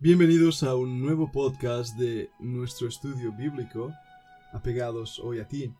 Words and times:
Bienvenidos 0.00 0.62
a 0.62 0.76
un 0.76 1.02
nuevo 1.02 1.32
podcast 1.32 1.96
de 1.96 2.30
nuestro 2.38 2.86
estudio 2.86 3.32
bíblico, 3.32 3.92
apegados 4.52 5.18
hoy 5.18 5.40
a 5.40 5.48
ti. 5.48 5.74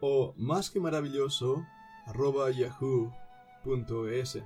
o 0.00 0.34
más 0.36 0.70
que 0.70 0.80
maravilloso 0.80 1.64
yahoo.es. 2.52 4.38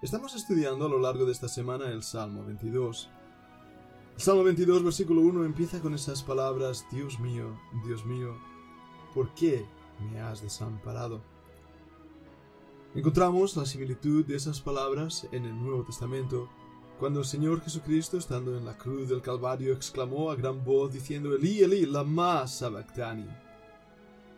Estamos 0.00 0.34
estudiando 0.34 0.86
a 0.86 0.88
lo 0.88 0.98
largo 0.98 1.26
de 1.26 1.32
esta 1.32 1.48
semana 1.48 1.88
el 1.88 2.02
Salmo 2.02 2.42
22. 2.46 3.10
El 4.14 4.20
Salmo 4.22 4.44
22, 4.44 4.82
versículo 4.82 5.20
1 5.20 5.44
empieza 5.44 5.80
con 5.80 5.92
esas 5.92 6.22
palabras, 6.22 6.86
Dios 6.90 7.20
mío, 7.20 7.60
Dios 7.84 8.06
mío, 8.06 8.34
¿por 9.14 9.32
qué 9.34 9.64
me 10.10 10.20
has 10.20 10.42
desamparado? 10.42 11.22
Encontramos 12.94 13.56
la 13.56 13.64
similitud 13.64 14.24
de 14.24 14.36
esas 14.36 14.60
palabras 14.60 15.26
en 15.32 15.44
el 15.44 15.56
Nuevo 15.56 15.84
Testamento, 15.84 16.48
cuando 16.98 17.20
el 17.20 17.24
Señor 17.24 17.60
Jesucristo, 17.60 18.18
estando 18.18 18.56
en 18.56 18.64
la 18.64 18.76
cruz 18.76 19.08
del 19.08 19.22
Calvario, 19.22 19.72
exclamó 19.72 20.30
a 20.30 20.36
gran 20.36 20.64
voz 20.64 20.92
diciendo, 20.92 21.34
Eli, 21.34 21.62
Eli, 21.62 21.86
lama 21.86 22.46
sabactani. 22.46 23.28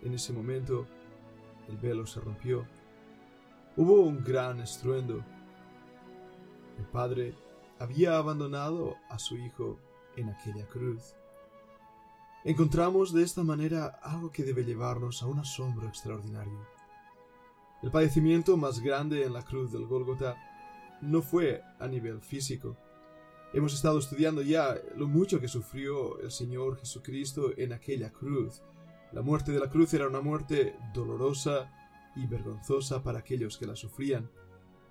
En 0.02 0.14
ese 0.14 0.32
momento, 0.32 0.86
el 1.68 1.76
velo 1.76 2.06
se 2.06 2.20
rompió. 2.20 2.66
Hubo 3.76 4.00
un 4.00 4.22
gran 4.24 4.60
estruendo. 4.60 5.22
El 6.78 6.86
Padre 6.86 7.34
había 7.78 8.16
abandonado 8.16 8.96
a 9.10 9.18
su 9.18 9.36
Hijo 9.36 9.78
en 10.16 10.30
aquella 10.30 10.66
cruz. 10.66 11.14
Encontramos 12.46 13.12
de 13.12 13.24
esta 13.24 13.42
manera 13.42 13.86
algo 14.04 14.30
que 14.30 14.44
debe 14.44 14.64
llevarnos 14.64 15.20
a 15.20 15.26
un 15.26 15.40
asombro 15.40 15.88
extraordinario. 15.88 16.64
El 17.82 17.90
padecimiento 17.90 18.56
más 18.56 18.78
grande 18.78 19.24
en 19.24 19.32
la 19.32 19.42
cruz 19.42 19.72
del 19.72 19.84
Gólgota 19.84 20.36
no 21.02 21.22
fue 21.22 21.60
a 21.80 21.88
nivel 21.88 22.20
físico. 22.20 22.76
Hemos 23.52 23.74
estado 23.74 23.98
estudiando 23.98 24.42
ya 24.42 24.76
lo 24.94 25.08
mucho 25.08 25.40
que 25.40 25.48
sufrió 25.48 26.20
el 26.20 26.30
Señor 26.30 26.78
Jesucristo 26.78 27.50
en 27.56 27.72
aquella 27.72 28.12
cruz. 28.12 28.62
La 29.10 29.22
muerte 29.22 29.50
de 29.50 29.58
la 29.58 29.68
cruz 29.68 29.92
era 29.94 30.06
una 30.06 30.20
muerte 30.20 30.76
dolorosa 30.94 31.72
y 32.14 32.28
vergonzosa 32.28 33.02
para 33.02 33.18
aquellos 33.18 33.58
que 33.58 33.66
la 33.66 33.74
sufrían. 33.74 34.30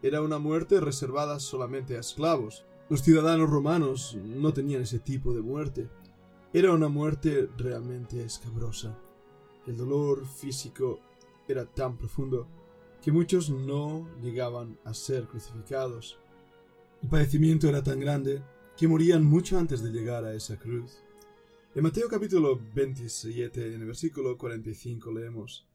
Era 0.02 0.22
una 0.22 0.40
muerte 0.40 0.82
reservada 0.82 1.40
solamente 1.40 1.96
a 1.96 2.02
esclavos. 2.02 2.66
Los 2.90 3.02
ciudadanos 3.02 3.50
romanos 3.50 4.18
no 4.22 4.52
tenían 4.52 4.82
ese 4.82 5.00
tipo 5.00 5.34
de 5.34 5.42
muerte. 5.42 5.88
Era 6.56 6.72
una 6.72 6.88
muerte 6.88 7.50
realmente 7.58 8.24
escabrosa. 8.24 8.98
El 9.68 9.76
dolor 9.76 10.26
físico 10.26 11.02
era 11.50 11.66
tan 11.66 11.98
profundo 11.98 12.48
que 13.02 13.12
muchos 13.12 13.50
no 13.50 14.08
llegaban 14.22 14.80
a 14.86 14.94
ser 14.94 15.28
crucificados. 15.28 16.18
El 17.04 17.10
padecimiento 17.10 17.68
era 17.68 17.84
tan 17.84 18.00
grande 18.00 18.42
que 18.78 18.88
morían 18.88 19.26
mucho 19.26 19.60
antes 19.60 19.84
de 19.84 19.92
llegar 19.92 20.24
a 20.24 20.34
esa 20.34 20.58
cruz. 20.58 21.04
En 21.76 21.84
Mateo 21.84 22.08
capítulo 22.08 22.58
27, 22.74 23.74
en 23.74 23.82
el 23.82 23.88
versículo 23.88 24.38
45 24.38 25.12
leemos 25.12 25.68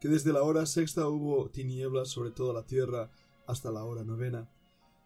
que 0.00 0.08
desde 0.08 0.32
la 0.32 0.42
hora 0.42 0.66
sexta 0.66 1.06
hubo 1.06 1.48
tinieblas 1.48 2.08
sobre 2.08 2.32
toda 2.32 2.52
la 2.52 2.66
tierra 2.66 3.08
hasta 3.46 3.70
la 3.70 3.84
hora 3.84 4.02
novena. 4.02 4.50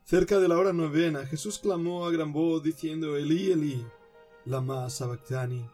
Cerca 0.04 0.38
de 0.38 0.48
la 0.48 0.56
hora 0.56 0.72
novena 0.72 1.26
Jesús 1.26 1.58
clamó 1.58 2.06
a 2.06 2.10
gran 2.10 2.32
voz 2.32 2.62
diciendo 2.62 3.18
Elí, 3.18 3.52
Elí, 3.52 3.84
lama 4.48 4.88
sabactani. 4.88 5.64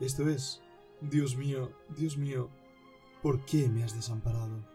Esto 0.00 0.28
es, 0.28 0.60
Dios 1.00 1.36
mío, 1.36 1.70
Dios 1.96 2.16
mío, 2.16 2.50
¿por 3.22 3.44
qué 3.44 3.68
me 3.68 3.84
has 3.84 3.94
desamparado? 3.94 4.66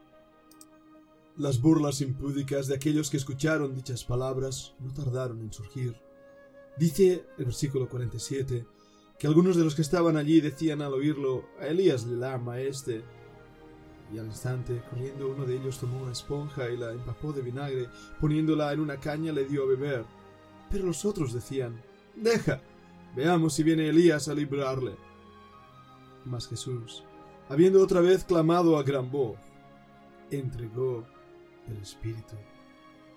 Las 1.36 1.62
burlas 1.62 2.00
impúdicas 2.00 2.68
de 2.68 2.76
aquellos 2.76 3.10
que 3.10 3.18
escucharon 3.18 3.76
dichas 3.76 4.06
palabras 4.06 4.74
no 4.80 4.94
tardaron 4.94 5.42
en 5.42 5.52
surgir. 5.52 5.98
Dice 6.78 7.26
el 7.38 7.46
versículo 7.46 7.90
47 7.90 8.66
que 9.20 9.28
algunos 9.28 9.58
de 9.58 9.64
los 9.64 9.76
que 9.76 9.82
estaban 9.82 10.16
allí 10.16 10.40
decían 10.40 10.82
al 10.82 10.94
oírlo, 10.94 11.44
a 11.60 11.68
Elías 11.68 12.06
le 12.06 12.16
lama 12.16 12.60
este. 12.62 13.04
Y 14.14 14.20
al 14.20 14.28
instante, 14.28 14.82
corriendo 14.90 15.28
uno 15.28 15.46
de 15.46 15.58
ellos 15.58 15.80
tomó 15.80 16.02
una 16.02 16.14
esponja 16.14 16.70
y 16.70 16.78
la 16.78 16.94
empapó 16.94 17.34
de 17.34 17.42
vinagre, 17.42 17.90
poniéndola 18.22 18.72
en 18.72 18.80
una 18.80 18.98
caña 18.98 19.34
le 19.34 19.46
dio 19.46 19.64
a 19.64 19.68
beber. 19.68 20.06
Pero 20.72 20.86
los 20.86 21.04
otros 21.04 21.34
decían, 21.34 21.82
Deja, 22.16 22.62
veamos 23.16 23.54
si 23.54 23.64
viene 23.64 23.90
Elías 23.90 24.28
a 24.28 24.34
librarle. 24.34 24.96
Mas 26.26 26.48
Jesús, 26.48 27.04
habiendo 27.50 27.82
otra 27.82 28.02
vez 28.02 28.24
clamado 28.24 28.78
a 28.78 28.84
gran 28.84 29.10
voz, 29.12 29.38
entregó 30.32 31.06
el 31.68 31.78
Espíritu. 31.78 32.36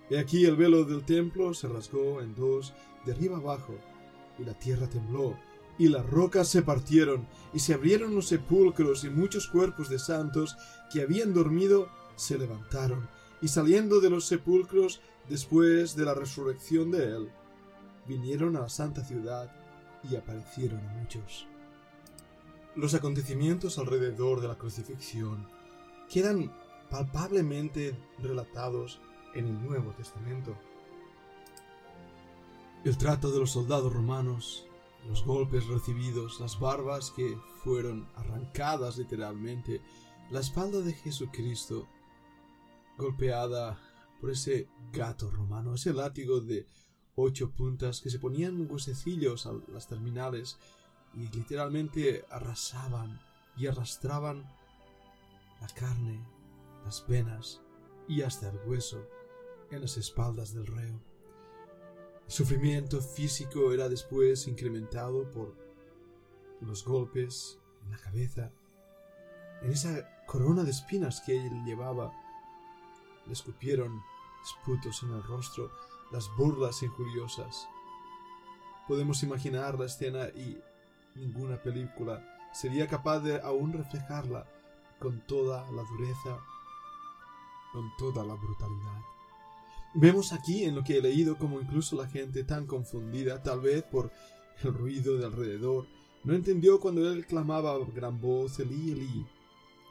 Y 0.09 0.15
aquí 0.15 0.45
el 0.45 0.55
velo 0.55 0.83
del 0.83 1.03
templo 1.03 1.53
se 1.53 1.67
rasgó 1.67 2.21
en 2.21 2.35
dos 2.35 2.73
de 3.05 3.13
arriba 3.13 3.37
abajo, 3.37 3.75
y 4.37 4.43
la 4.43 4.53
tierra 4.57 4.87
tembló, 4.87 5.37
y 5.77 5.87
las 5.87 6.05
rocas 6.09 6.47
se 6.47 6.61
partieron, 6.61 7.27
y 7.53 7.59
se 7.59 7.73
abrieron 7.73 8.13
los 8.13 8.27
sepulcros, 8.27 9.03
y 9.03 9.09
muchos 9.09 9.47
cuerpos 9.47 9.89
de 9.89 9.99
santos 9.99 10.57
que 10.91 11.01
habían 11.01 11.33
dormido 11.33 11.89
se 12.15 12.37
levantaron, 12.37 13.07
y 13.41 13.47
saliendo 13.47 13.99
de 13.99 14.09
los 14.09 14.25
sepulcros 14.25 15.01
después 15.29 15.95
de 15.95 16.05
la 16.05 16.13
resurrección 16.13 16.91
de 16.91 17.15
él, 17.15 17.29
vinieron 18.07 18.55
a 18.57 18.61
la 18.61 18.69
santa 18.69 19.03
ciudad 19.03 19.51
y 20.09 20.15
aparecieron 20.15 20.79
a 20.79 20.93
muchos. 20.93 21.47
Los 22.75 22.93
acontecimientos 22.93 23.77
alrededor 23.77 24.41
de 24.41 24.47
la 24.47 24.57
crucifixión 24.57 25.47
quedan 26.09 26.51
palpablemente 26.89 27.95
relatados 28.19 28.99
en 29.33 29.47
el 29.47 29.61
Nuevo 29.61 29.91
Testamento. 29.91 30.55
El 32.83 32.97
trato 32.97 33.31
de 33.31 33.39
los 33.39 33.51
soldados 33.51 33.93
romanos, 33.93 34.65
los 35.07 35.23
golpes 35.23 35.67
recibidos, 35.67 36.39
las 36.39 36.59
barbas 36.59 37.11
que 37.11 37.37
fueron 37.63 38.07
arrancadas 38.15 38.97
literalmente, 38.97 39.81
la 40.29 40.39
espalda 40.39 40.81
de 40.81 40.93
Jesucristo 40.93 41.87
golpeada 42.97 43.79
por 44.19 44.31
ese 44.31 44.69
gato 44.91 45.29
romano, 45.29 45.75
ese 45.75 45.93
látigo 45.93 46.39
de 46.39 46.67
ocho 47.21 47.51
puntas 47.51 48.01
que 48.01 48.09
se 48.09 48.19
ponían 48.19 48.67
huesecillos 48.69 49.45
a 49.45 49.53
las 49.71 49.87
terminales 49.87 50.57
y 51.13 51.27
literalmente 51.27 52.25
arrasaban 52.29 53.19
y 53.57 53.67
arrastraban 53.67 54.43
la 55.59 55.67
carne, 55.67 56.25
las 56.85 57.05
venas 57.07 57.61
y 58.07 58.21
hasta 58.21 58.49
el 58.49 58.57
hueso 58.65 59.07
en 59.69 59.81
las 59.81 59.97
espaldas 59.97 60.53
del 60.53 60.67
reo. 60.67 60.99
El 62.25 62.31
sufrimiento 62.31 63.01
físico 63.01 63.73
era 63.73 63.89
después 63.89 64.47
incrementado 64.47 65.29
por 65.31 65.55
los 66.61 66.85
golpes 66.85 67.59
en 67.83 67.91
la 67.91 67.97
cabeza, 67.97 68.51
en 69.61 69.71
esa 69.71 70.25
corona 70.25 70.63
de 70.63 70.71
espinas 70.71 71.21
que 71.21 71.35
él 71.35 71.63
llevaba. 71.65 72.13
Le 73.25 73.33
escupieron 73.33 74.01
esputos 74.43 75.03
en 75.03 75.11
el 75.11 75.23
rostro, 75.23 75.71
las 76.11 76.29
burlas 76.35 76.83
injuriosas. 76.83 77.67
Podemos 78.87 79.23
imaginar 79.23 79.79
la 79.79 79.85
escena 79.85 80.27
y 80.29 80.57
ninguna 81.15 81.61
película 81.61 82.25
sería 82.53 82.87
capaz 82.87 83.19
de 83.19 83.39
aún 83.41 83.73
reflejarla 83.73 84.45
con 84.99 85.21
toda 85.21 85.69
la 85.71 85.83
dureza, 85.83 86.39
con 87.71 87.89
toda 87.97 88.25
la 88.25 88.35
brutalidad. 88.35 89.01
Vemos 89.93 90.33
aquí 90.33 90.63
en 90.63 90.75
lo 90.75 90.83
que 90.83 90.97
he 90.97 91.01
leído 91.01 91.37
como 91.37 91.59
incluso 91.59 91.95
la 91.95 92.07
gente 92.07 92.43
tan 92.43 92.65
confundida, 92.65 93.41
tal 93.41 93.61
vez 93.61 93.83
por 93.83 94.11
el 94.63 94.73
ruido 94.73 95.17
de 95.17 95.25
alrededor, 95.25 95.87
no 96.23 96.35
entendió 96.35 96.79
cuando 96.79 97.09
él 97.11 97.25
clamaba 97.25 97.71
a 97.71 97.79
gran 97.93 98.21
voz 98.21 98.59
Elí, 98.59 98.91
Elí, 98.91 99.25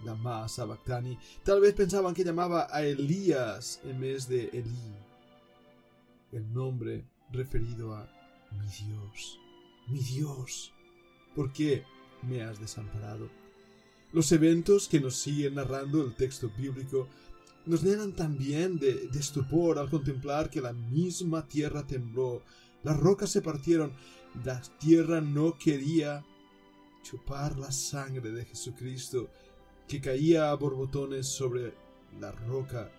lama 0.04 0.48
sabactani. 0.48 1.18
Tal 1.42 1.60
vez 1.60 1.74
pensaban 1.74 2.14
que 2.14 2.24
llamaba 2.24 2.68
a 2.70 2.82
Elías 2.82 3.80
en 3.84 4.00
vez 4.00 4.28
de 4.28 4.44
Elí 4.52 5.09
el 6.32 6.52
nombre 6.52 7.04
referido 7.32 7.94
a 7.94 8.08
mi 8.52 8.66
Dios, 8.66 9.38
mi 9.88 10.00
Dios, 10.00 10.72
¿por 11.34 11.52
qué 11.52 11.84
me 12.22 12.42
has 12.42 12.60
desamparado? 12.60 13.30
Los 14.12 14.32
eventos 14.32 14.88
que 14.88 15.00
nos 15.00 15.16
siguen 15.16 15.54
narrando 15.54 16.02
el 16.02 16.14
texto 16.14 16.50
bíblico 16.56 17.08
nos 17.66 17.82
llenan 17.82 18.12
también 18.12 18.78
de, 18.78 19.08
de 19.08 19.18
estupor 19.20 19.78
al 19.78 19.90
contemplar 19.90 20.50
que 20.50 20.60
la 20.60 20.72
misma 20.72 21.46
tierra 21.46 21.86
tembló, 21.86 22.42
las 22.82 22.98
rocas 22.98 23.30
se 23.30 23.42
partieron, 23.42 23.92
la 24.44 24.60
tierra 24.78 25.20
no 25.20 25.56
quería 25.58 26.24
chupar 27.02 27.58
la 27.58 27.70
sangre 27.70 28.30
de 28.30 28.44
Jesucristo 28.44 29.28
que 29.86 30.00
caía 30.00 30.50
a 30.50 30.54
borbotones 30.54 31.26
sobre 31.26 31.74
la 32.20 32.32
roca 32.32 32.90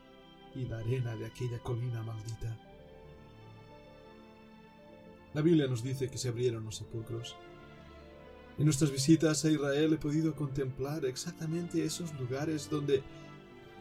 y 0.55 0.65
la 0.65 0.79
arena 0.79 1.15
de 1.15 1.25
aquella 1.25 1.59
colina 1.59 2.03
maldita. 2.03 2.70
La 5.33 5.41
Biblia 5.41 5.67
nos 5.67 5.83
dice 5.83 6.09
que 6.09 6.17
se 6.17 6.27
abrieron 6.27 6.65
los 6.65 6.75
sepulcros. 6.75 7.35
En 8.57 8.65
nuestras 8.65 8.91
visitas 8.91 9.45
a 9.45 9.49
Israel 9.49 9.93
he 9.93 9.97
podido 9.97 10.35
contemplar 10.35 11.05
exactamente 11.05 11.85
esos 11.85 12.13
lugares 12.19 12.69
donde, 12.69 13.01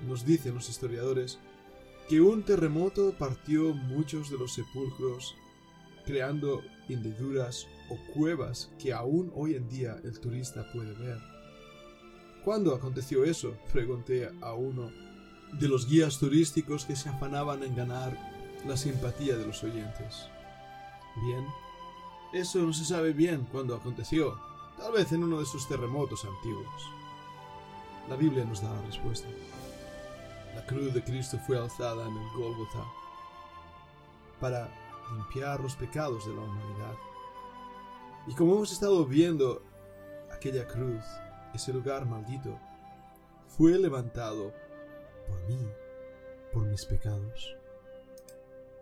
nos 0.06 0.25
dicen 0.25 0.55
los 0.55 0.69
historiadores, 0.69 1.38
que 2.08 2.20
un 2.20 2.44
terremoto 2.44 3.12
partió 3.19 3.75
muchos 3.75 4.31
de 4.31 4.38
los 4.38 4.55
sepulcros, 4.55 5.35
creando 6.05 6.62
hendiduras 6.88 7.67
o 7.88 7.99
cuevas 8.14 8.70
que 8.79 8.93
aún 8.93 9.31
hoy 9.35 9.55
en 9.55 9.69
día 9.69 9.96
el 10.05 10.19
turista 10.20 10.70
puede 10.73 10.94
ver. 10.94 11.19
¿Cuándo 12.44 12.75
aconteció 12.75 13.25
eso? 13.25 13.56
pregunté 13.73 14.31
a 14.41 14.55
uno 14.55 14.91
de 15.58 15.69
los 15.69 15.88
guías 15.88 16.19
turísticos 16.19 16.85
que 16.85 16.96
se 16.96 17.08
afanaban 17.08 17.62
en 17.64 17.75
ganar 17.76 18.17
la 18.67 18.76
simpatía 18.76 19.37
de 19.37 19.46
los 19.46 19.62
oyentes. 19.62 20.31
Bien, 21.22 21.46
eso 22.32 22.61
no 22.61 22.72
se 22.72 22.84
sabe 22.84 23.12
bien 23.12 23.46
cuándo 23.50 23.75
aconteció, 23.75 24.38
tal 24.78 24.93
vez 24.93 25.12
en 25.12 25.25
uno 25.25 25.38
de 25.38 25.44
esos 25.44 25.69
terremotos 25.69 26.25
antiguos. 26.25 26.90
La 28.08 28.17
Biblia 28.17 28.44
nos 28.44 28.62
da 28.62 28.72
la 28.72 28.82
respuesta. 28.82 29.28
La 30.55 30.64
cruz 30.67 30.94
de 30.94 31.05
Cristo 31.05 31.38
fue 31.46 31.58
alzada 31.58 32.08
en 32.08 32.17
el 32.17 32.28
Gólgota 32.31 32.84
para 34.40 34.69
limpiar 35.12 35.61
los 35.61 35.76
pecados 35.76 36.26
de 36.26 36.34
la 36.34 36.40
humanidad. 36.40 36.94
Y 38.26 38.34
como 38.34 38.55
hemos 38.55 38.72
estado 38.72 39.05
viendo, 39.05 39.62
aquella 40.32 40.67
cruz, 40.67 41.05
ese 41.55 41.72
lugar 41.72 42.06
maldito, 42.06 42.58
fue 43.49 43.78
levantado 43.78 44.52
por 45.28 45.43
mí, 45.49 45.69
por 46.52 46.64
mis 46.64 46.84
pecados. 46.87 47.59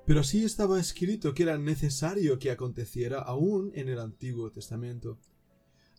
Pero 0.08 0.20
así 0.20 0.42
estaba 0.42 0.80
escrito 0.80 1.34
que 1.34 1.42
era 1.42 1.58
necesario 1.58 2.38
que 2.38 2.50
aconteciera 2.50 3.20
aún 3.20 3.72
en 3.74 3.90
el 3.90 3.98
Antiguo 3.98 4.50
Testamento. 4.50 5.18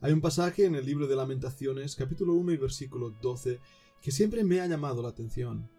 Hay 0.01 0.11
un 0.13 0.19
pasaje 0.19 0.65
en 0.65 0.73
el 0.73 0.83
libro 0.83 1.05
de 1.05 1.15
Lamentaciones, 1.15 1.95
capítulo 1.95 2.33
1 2.33 2.53
y 2.53 2.57
versículo 2.57 3.11
12, 3.21 3.59
que 4.01 4.11
siempre 4.11 4.43
me 4.43 4.61
ha 4.61 4.65
llamado 4.65 5.03
la 5.03 5.09
atención. 5.09 5.69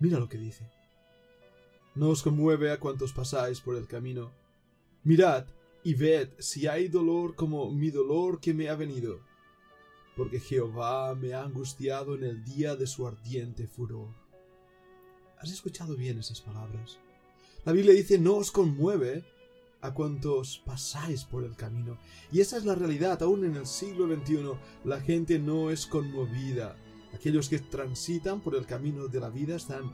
Mira 0.00 0.18
lo 0.18 0.28
que 0.28 0.36
dice. 0.36 0.68
No 1.94 2.10
os 2.10 2.22
conmueve 2.22 2.70
a 2.70 2.78
cuantos 2.78 3.14
pasáis 3.14 3.62
por 3.62 3.76
el 3.76 3.86
camino. 3.86 4.32
Mirad 5.02 5.46
y 5.82 5.94
ved 5.94 6.28
si 6.38 6.66
hay 6.66 6.88
dolor 6.88 7.36
como 7.36 7.72
mi 7.72 7.88
dolor 7.90 8.38
que 8.38 8.52
me 8.52 8.68
ha 8.68 8.74
venido, 8.74 9.20
porque 10.14 10.40
Jehová 10.40 11.14
me 11.14 11.32
ha 11.32 11.42
angustiado 11.42 12.14
en 12.16 12.24
el 12.24 12.44
día 12.44 12.76
de 12.76 12.86
su 12.86 13.06
ardiente 13.06 13.66
furor. 13.66 14.25
¿Has 15.38 15.50
escuchado 15.50 15.96
bien 15.96 16.18
esas 16.18 16.40
palabras? 16.40 16.98
La 17.64 17.72
Biblia 17.72 17.94
dice 17.94 18.18
no 18.18 18.36
os 18.36 18.50
conmueve 18.50 19.24
a 19.82 19.92
cuantos 19.92 20.62
pasáis 20.64 21.24
por 21.24 21.44
el 21.44 21.54
camino. 21.54 21.98
Y 22.32 22.40
esa 22.40 22.56
es 22.56 22.64
la 22.64 22.74
realidad, 22.74 23.22
aún 23.22 23.44
en 23.44 23.56
el 23.56 23.66
siglo 23.66 24.06
XXI 24.06 24.52
la 24.84 25.00
gente 25.00 25.38
no 25.38 25.70
es 25.70 25.86
conmovida. 25.86 26.76
Aquellos 27.14 27.48
que 27.48 27.58
transitan 27.58 28.40
por 28.40 28.54
el 28.54 28.66
camino 28.66 29.08
de 29.08 29.20
la 29.20 29.28
vida 29.28 29.56
están 29.56 29.92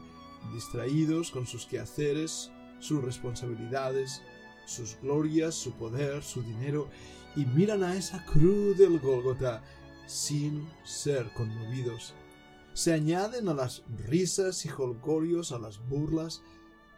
distraídos 0.52 1.30
con 1.30 1.46
sus 1.46 1.66
quehaceres, 1.66 2.50
sus 2.78 3.02
responsabilidades, 3.02 4.22
sus 4.64 4.96
glorias, 5.02 5.54
su 5.54 5.72
poder, 5.72 6.22
su 6.22 6.42
dinero, 6.42 6.88
y 7.34 7.46
miran 7.46 7.82
a 7.82 7.96
esa 7.96 8.24
cruz 8.24 8.78
del 8.78 8.98
Gólgota 9.00 9.62
sin 10.06 10.68
ser 10.84 11.32
conmovidos. 11.32 12.14
Se 12.74 12.92
añaden 12.92 13.48
a 13.48 13.54
las 13.54 13.82
risas 14.06 14.64
y 14.64 14.70
holgorios, 14.70 15.52
a 15.52 15.58
las 15.58 15.78
burlas, 15.88 16.42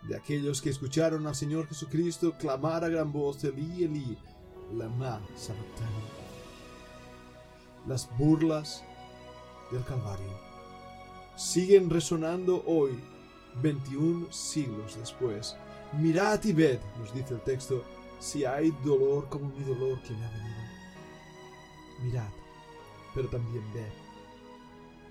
de 0.02 0.16
aquellos 0.16 0.60
que 0.60 0.70
escucharon 0.70 1.26
al 1.26 1.34
Señor 1.34 1.66
Jesucristo 1.66 2.34
clamar 2.38 2.84
a 2.84 2.88
gran 2.88 3.12
voz, 3.12 3.42
Elí, 3.42 3.84
Elí, 3.84 4.18
lama 4.72 5.20
sabactani. 5.34 6.04
Las 7.86 8.08
burlas 8.16 8.84
del 9.72 9.84
Calvario 9.84 10.54
siguen 11.36 11.90
resonando 11.90 12.62
hoy, 12.66 12.98
21 13.62 14.32
siglos 14.32 14.96
después. 14.98 15.56
Mirad 15.92 16.42
y 16.44 16.52
ved, 16.52 16.80
nos 16.98 17.12
dice 17.14 17.34
el 17.34 17.40
texto, 17.40 17.84
si 18.20 18.44
hay 18.44 18.70
dolor 18.84 19.28
como 19.28 19.48
mi 19.50 19.64
dolor 19.64 20.00
que 20.02 20.12
me 20.12 20.24
ha 20.24 20.30
venido. 20.30 20.62
Mirad, 22.02 22.30
pero 23.14 23.28
también 23.28 23.64
ved. 23.72 24.03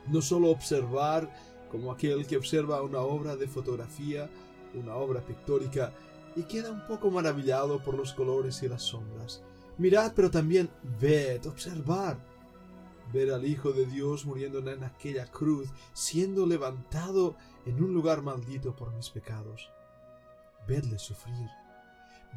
No 0.07 0.21
solo 0.21 0.50
observar 0.50 1.33
como 1.71 1.91
aquel 1.91 2.27
que 2.27 2.38
observa 2.38 2.81
una 2.81 3.00
obra 3.00 3.35
de 3.35 3.47
fotografía 3.47 4.29
una 4.73 4.95
obra 4.95 5.21
pictórica 5.21 5.91
y 6.35 6.44
queda 6.44 6.71
un 6.71 6.85
poco 6.88 7.11
maravillado 7.11 7.81
por 7.83 7.95
los 7.95 8.13
colores 8.13 8.63
y 8.63 8.69
las 8.69 8.81
sombras. 8.81 9.41
Mirad, 9.77 10.13
pero 10.15 10.31
también 10.31 10.69
ved, 11.00 11.45
observar. 11.45 12.17
Ver 13.11 13.31
al 13.31 13.45
Hijo 13.45 13.71
de 13.71 13.85
Dios 13.85 14.25
muriendo 14.25 14.59
en 14.59 14.83
aquella 14.83 15.27
cruz, 15.27 15.69
siendo 15.94 16.45
levantado 16.47 17.35
en 17.65 17.83
un 17.83 17.94
lugar 17.94 18.21
maldito 18.21 18.75
por 18.75 18.94
mis 18.94 19.09
pecados. 19.09 19.69
Vedle 20.67 20.97
sufrir. 20.97 21.50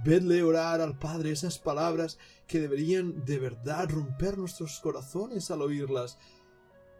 Vedle 0.04 0.42
orar 0.42 0.82
al 0.82 0.98
Padre 0.98 1.30
esas 1.30 1.58
palabras 1.58 2.18
que 2.46 2.60
deberían 2.60 3.24
de 3.24 3.38
verdad 3.38 3.88
romper 3.88 4.36
nuestros 4.36 4.78
corazones 4.80 5.50
al 5.50 5.62
oírlas. 5.62 6.18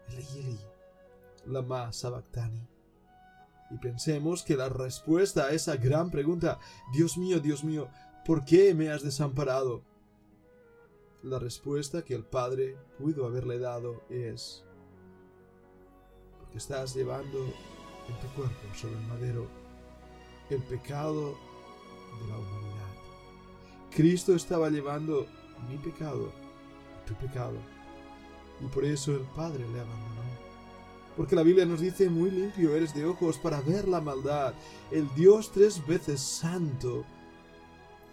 Eli, 0.09 0.59
lama 1.47 1.93
sabactani 1.93 2.77
y 3.71 3.79
pensemos 3.79 4.43
que 4.43 4.57
la 4.57 4.69
respuesta 4.69 5.47
a 5.47 5.51
esa 5.51 5.77
gran 5.77 6.11
pregunta, 6.11 6.59
Dios 6.93 7.17
mío, 7.19 7.41
Dios 7.41 7.65
mío, 7.65 7.89
¿por 8.25 8.45
qué 8.45 8.75
me 8.75 8.91
has 8.91 9.03
desamparado? 9.03 9.83
La 11.23 11.39
respuesta 11.39 12.03
que 12.03 12.15
el 12.15 12.25
Padre 12.25 12.77
pudo 12.99 13.27
haberle 13.27 13.59
dado 13.59 14.05
es, 14.09 14.65
porque 16.39 16.59
estás 16.59 16.95
llevando 16.95 17.39
en 17.39 18.21
tu 18.21 18.35
cuerpo 18.35 18.75
sobre 18.75 18.95
el 18.95 19.07
madero 19.07 19.49
el 20.51 20.63
pecado 20.63 21.33
de 22.21 22.29
la 22.29 22.39
humanidad. 22.39 22.95
Cristo 23.91 24.35
estaba 24.35 24.71
llevando 24.71 25.27
mi 25.69 25.77
pecado, 25.79 26.31
tu 27.05 27.15
pecado, 27.15 27.57
y 28.61 28.67
por 28.67 28.85
eso 28.85 29.13
el 29.13 29.23
Padre 29.35 29.61
le 29.73 29.81
abandonó. 29.81 30.17
Porque 31.17 31.35
la 31.35 31.43
Biblia 31.43 31.65
nos 31.65 31.81
dice, 31.81 32.11
muy 32.11 32.31
limpio 32.31 32.77
eres 32.77 32.95
de 32.95 33.07
ojos 33.07 33.39
para 33.39 33.61
ver 33.63 33.89
la 33.89 34.01
maldad. 34.01 34.53
El 34.91 35.09
Dios 35.15 35.51
tres 35.53 35.85
veces 35.87 36.21
santo 36.21 37.05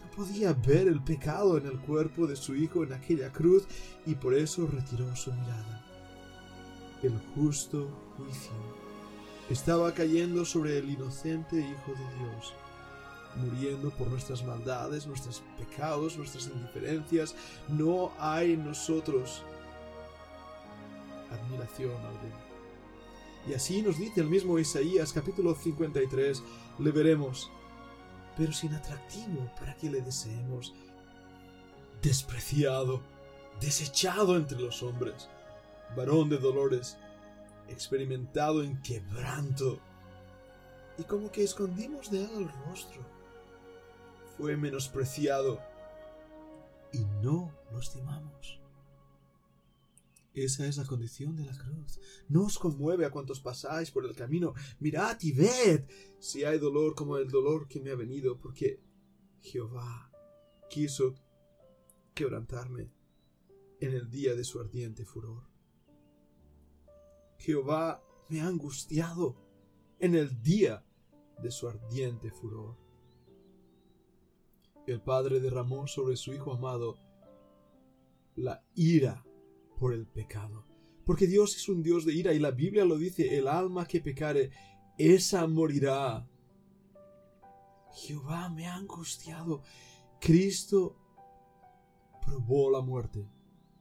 no 0.02 0.12
podía 0.16 0.54
ver 0.54 0.88
el 0.88 1.02
pecado 1.02 1.58
en 1.58 1.66
el 1.66 1.80
cuerpo 1.80 2.28
de 2.28 2.38
su 2.38 2.56
Hijo 2.56 2.84
en 2.84 2.94
aquella 2.94 3.32
cruz 3.32 3.66
y 4.06 4.16
por 4.16 4.34
eso 4.34 4.68
retiró 4.68 5.14
su 5.16 5.34
mirada. 5.34 5.86
El 7.02 7.20
justo 7.36 7.90
juicio 8.16 8.54
estaba 9.50 9.94
cayendo 9.94 10.46
sobre 10.46 10.78
el 10.78 10.90
inocente 10.90 11.58
Hijo 11.58 11.92
de 11.92 12.24
Dios, 12.24 12.54
muriendo 13.36 13.90
por 13.90 14.08
nuestras 14.08 14.46
maldades, 14.46 15.06
nuestros 15.06 15.44
pecados, 15.58 16.18
nuestras 16.18 16.48
indiferencias. 16.48 17.36
No 17.68 18.12
hay 18.18 18.56
nosotros 18.56 19.44
admiración 21.36 21.96
alguna. 21.98 22.54
Y 23.48 23.54
así 23.54 23.82
nos 23.82 23.98
dice 23.98 24.22
el 24.22 24.28
mismo 24.28 24.58
Isaías 24.58 25.12
capítulo 25.12 25.54
53, 25.54 26.42
le 26.80 26.92
veremos, 26.92 27.52
pero 28.38 28.54
sin 28.54 28.74
atractivo 28.74 29.52
para 29.60 29.76
que 29.76 29.90
le 29.90 30.02
deseemos, 30.02 30.74
despreciado, 32.02 33.02
desechado 33.60 34.38
entre 34.38 34.60
los 34.60 34.82
hombres, 34.82 35.30
varón 35.96 36.30
de 36.30 36.38
dolores, 36.38 36.98
experimentado 37.68 38.64
en 38.64 38.82
quebranto, 38.82 39.80
y 40.98 41.04
como 41.04 41.32
que 41.32 41.44
escondimos 41.44 42.12
de 42.12 42.24
él 42.24 42.30
el 42.38 42.50
rostro. 42.66 43.02
Fue 44.38 44.56
menospreciado 44.56 45.60
y 46.92 47.00
no 47.22 47.52
lo 47.72 47.80
estimamos. 47.80 48.63
Esa 50.34 50.66
es 50.66 50.78
la 50.78 50.86
condición 50.86 51.36
de 51.36 51.46
la 51.46 51.56
cruz. 51.56 52.00
No 52.28 52.46
os 52.46 52.58
conmueve 52.58 53.06
a 53.06 53.12
cuantos 53.12 53.40
pasáis 53.40 53.92
por 53.92 54.06
el 54.06 54.16
camino. 54.16 54.54
Mirad 54.80 55.18
y 55.22 55.32
ved 55.32 55.84
si 56.20 56.44
hay 56.44 56.58
dolor 56.58 56.96
como 56.96 57.18
el 57.18 57.30
dolor 57.30 57.68
que 57.68 57.80
me 57.80 57.92
ha 57.92 57.96
venido, 57.96 58.40
porque 58.40 58.82
Jehová 59.42 60.12
quiso 60.70 61.14
quebrantarme 62.16 62.92
en 63.80 63.94
el 63.94 64.10
día 64.10 64.34
de 64.34 64.44
su 64.44 64.60
ardiente 64.60 65.06
furor. 65.06 65.44
Jehová 67.38 68.04
me 68.30 68.42
ha 68.42 68.48
angustiado 68.48 69.36
en 70.00 70.16
el 70.16 70.42
día 70.42 70.84
de 71.42 71.52
su 71.52 71.68
ardiente 71.68 72.32
furor. 72.32 72.78
El 74.88 75.02
Padre 75.02 75.40
derramó 75.40 75.88
sobre 75.88 76.16
su 76.16 76.34
Hijo 76.34 76.54
amado 76.54 76.98
la 78.36 78.66
ira 78.74 79.24
por 79.80 79.94
el 79.94 80.06
pecado. 80.06 80.66
Porque 81.06 81.28
Dios 81.28 81.56
es 81.56 81.68
un 81.70 81.84
Dios 81.84 82.06
de 82.06 82.14
ira 82.14 82.34
y 82.34 82.40
la 82.40 82.52
Biblia 82.52 82.86
lo 82.86 82.98
dice, 82.98 83.38
el 83.38 83.48
alma 83.48 83.86
que 83.86 84.02
pecare, 84.02 84.52
esa 84.98 85.46
morirá. 85.48 86.28
Jehová 87.94 88.50
me 88.50 88.68
ha 88.68 88.76
angustiado. 88.76 89.62
Cristo 90.20 90.96
probó 92.26 92.72
la 92.72 92.82
muerte 92.82 93.28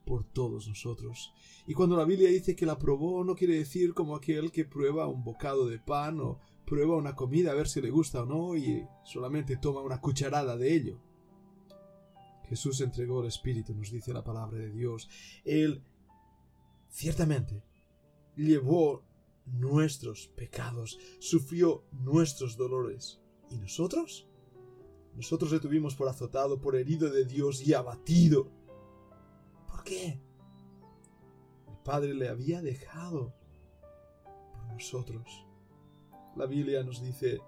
por 0.04 0.24
todos 0.24 0.68
nosotros. 0.68 1.32
Y 1.66 1.74
cuando 1.74 1.96
la 1.96 2.04
Biblia 2.04 2.28
dice 2.28 2.56
que 2.56 2.66
la 2.66 2.78
probó, 2.78 3.24
no 3.24 3.34
quiere 3.34 3.56
decir 3.56 3.94
como 3.94 4.16
aquel 4.16 4.50
que 4.50 4.64
prueba 4.64 5.06
un 5.06 5.22
bocado 5.22 5.66
de 5.66 5.78
pan 5.78 6.20
o 6.20 6.40
prueba 6.66 6.96
una 6.96 7.14
comida 7.14 7.52
a 7.52 7.54
ver 7.54 7.68
si 7.68 7.80
le 7.80 7.90
gusta 7.90 8.22
o 8.22 8.26
no 8.26 8.56
y 8.56 8.84
solamente 9.04 9.56
toma 9.56 9.80
una 9.80 10.00
cucharada 10.00 10.56
de 10.56 10.74
ello. 10.74 11.00
Jesús 12.52 12.82
entregó 12.82 13.22
el 13.22 13.28
Espíritu, 13.28 13.74
nos 13.74 13.90
dice 13.90 14.12
la 14.12 14.22
palabra 14.22 14.58
de 14.58 14.68
Dios. 14.68 15.08
Él 15.42 15.82
ciertamente 16.90 17.64
llevó 18.36 19.06
nuestros 19.46 20.26
pecados, 20.36 20.98
sufrió 21.18 21.86
nuestros 21.92 22.58
dolores. 22.58 23.22
¿Y 23.48 23.56
nosotros? 23.56 24.28
Nosotros 25.14 25.50
le 25.50 25.60
tuvimos 25.60 25.94
por 25.94 26.10
azotado, 26.10 26.60
por 26.60 26.76
herido 26.76 27.08
de 27.08 27.24
Dios 27.24 27.66
y 27.66 27.72
abatido. 27.72 28.50
¿Por 29.66 29.82
qué? 29.82 30.20
El 31.68 31.78
Padre 31.82 32.12
le 32.12 32.28
había 32.28 32.60
dejado 32.60 33.34
por 34.52 34.66
nosotros. 34.74 35.46
La 36.36 36.44
Biblia 36.44 36.82
nos 36.82 37.00
dice, 37.00 37.40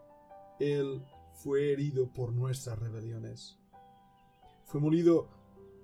Él 0.59 1.05
fue 1.35 1.73
herido 1.73 2.11
por 2.11 2.33
nuestras 2.33 2.79
rebeliones. 2.79 3.59
Fue 4.65 4.81
molido 4.81 5.29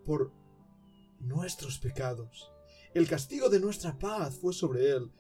por 0.04 0.32
nuestros 1.20 1.78
pecados. 1.78 2.50
El 2.94 3.08
castigo 3.08 3.49
de 3.49 3.60
nuestra 3.60 3.99
paz 3.99 4.38
fue 4.38 4.52
sobre 4.52 4.90
Él, 4.90 5.10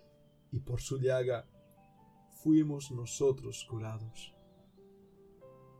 y 0.50 0.60
por 0.60 0.80
su 0.80 0.98
llaga 0.98 1.46
fuimos 2.42 2.90
nosotros 2.90 3.66
curados. 3.68 4.34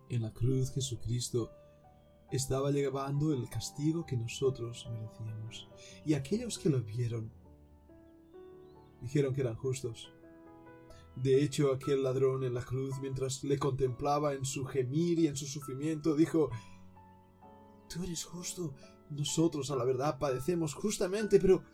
En 0.08 0.22
la 0.22 0.32
cruz 0.32 0.72
Jesucristo 0.72 1.50
estaba 2.30 2.70
llevando 2.70 3.32
el 3.32 3.48
castigo 3.48 4.06
que 4.06 4.16
nosotros 4.16 4.86
merecíamos. 4.90 5.68
Y 6.04 6.14
aquellos 6.14 6.58
que 6.58 6.68
lo 6.68 6.80
vieron 6.82 7.32
dijeron 9.00 9.34
que 9.34 9.40
eran 9.40 9.56
justos. 9.56 10.12
De 11.16 11.42
hecho, 11.42 11.72
aquel 11.72 12.02
ladrón 12.02 12.44
en 12.44 12.54
la 12.54 12.62
cruz, 12.62 12.94
mientras 13.00 13.42
le 13.42 13.58
contemplaba 13.58 14.34
en 14.34 14.44
su 14.44 14.64
gemir 14.64 15.18
y 15.18 15.26
en 15.26 15.36
su 15.36 15.46
sufrimiento, 15.46 16.14
dijo, 16.14 16.50
Tú 17.92 18.04
eres 18.04 18.24
justo, 18.24 18.72
nosotros 19.10 19.68
a 19.72 19.76
la 19.76 19.84
verdad 19.84 20.16
padecemos 20.16 20.74
justamente, 20.74 21.40
pero 21.40 21.64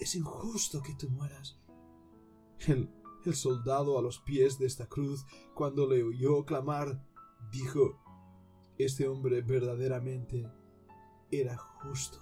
es 0.00 0.16
injusto 0.16 0.82
que 0.82 0.94
tú 0.96 1.08
mueras. 1.10 1.60
El, 2.66 2.90
el 3.24 3.34
soldado 3.36 3.96
a 3.96 4.02
los 4.02 4.18
pies 4.18 4.58
de 4.58 4.66
esta 4.66 4.88
cruz, 4.88 5.24
cuando 5.54 5.86
le 5.86 6.02
oyó 6.02 6.44
clamar, 6.44 7.00
dijo, 7.52 8.02
Este 8.76 9.06
hombre 9.06 9.42
verdaderamente 9.42 10.50
era 11.30 11.56
justo. 11.56 12.18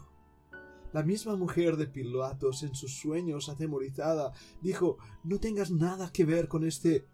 La 0.93 1.03
misma 1.03 1.37
mujer 1.37 1.79
de 1.79 1.87
Pilatos 1.87 2.63
en 2.65 2.75
sus 2.75 3.01
sueños 3.01 3.49
atemorizada 3.49 4.35
dijo, 4.61 4.99
no 5.25 5.41
tengas 5.41 5.71
nada 5.71 6.13
que 6.13 6.27
ver 6.27 6.49
con 6.49 6.65
este 6.65 7.09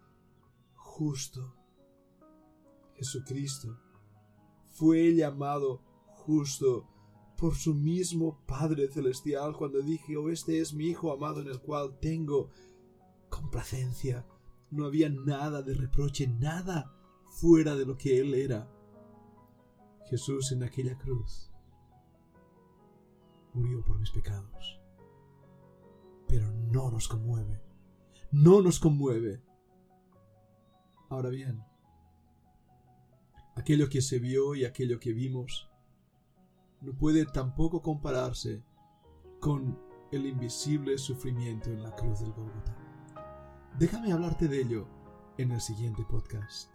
justo. 0.75 1.55
Jesucristo 2.95 3.79
fue 4.79 5.13
llamado 5.13 5.81
justo 6.25 6.87
por 7.37 7.53
su 7.53 7.73
mismo 7.73 8.41
Padre 8.45 8.87
Celestial 8.87 9.53
cuando 9.57 9.81
dijo, 9.81 10.29
este 10.29 10.61
es 10.61 10.73
mi 10.73 10.85
Hijo 10.85 11.11
amado 11.11 11.41
en 11.41 11.49
el 11.49 11.59
cual 11.59 11.99
tengo 11.99 12.49
complacencia. 13.29 14.25
No 14.71 14.85
había 14.85 15.09
nada 15.09 15.61
de 15.63 15.73
reproche, 15.73 16.27
nada 16.27 16.95
fuera 17.27 17.75
de 17.75 17.85
lo 17.85 17.97
que 17.97 18.21
Él 18.21 18.33
era. 18.33 18.71
Jesús 20.09 20.53
en 20.53 20.63
aquella 20.63 20.97
cruz 20.97 21.51
murió 23.53 23.83
por 23.83 23.99
mis 23.99 24.11
pecados. 24.11 24.79
Pero 26.25 26.49
no 26.71 26.89
nos 26.89 27.09
conmueve. 27.09 27.61
No 28.31 28.61
nos 28.61 28.79
conmueve. 28.79 29.43
Ahora 31.09 31.29
bien, 31.29 31.65
aquello 33.59 33.89
que 33.89 34.01
se 34.01 34.19
vio 34.19 34.55
y 34.55 34.65
aquello 34.65 34.99
que 34.99 35.11
vimos 35.11 35.69
no 36.81 36.93
puede 36.93 37.25
tampoco 37.25 37.81
compararse 37.81 38.63
con 39.41 39.77
el 40.11 40.25
invisible 40.25 40.97
sufrimiento 40.97 41.69
en 41.69 41.83
la 41.83 41.93
cruz 41.95 42.21
del 42.21 42.31
Golgota. 42.31 42.75
Déjame 43.77 44.13
hablarte 44.13 44.47
de 44.47 44.61
ello 44.61 44.87
en 45.37 45.51
el 45.51 45.61
siguiente 45.61 46.03
podcast. 46.09 46.71